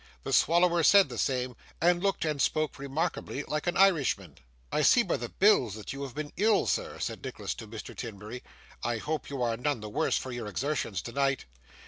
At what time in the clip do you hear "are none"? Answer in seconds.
9.43-9.79